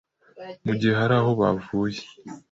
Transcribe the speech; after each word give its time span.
mu 0.65 0.73
gihe 0.79 0.93
hari 0.99 1.13
aho 1.19 1.31
bavuye 1.39 2.01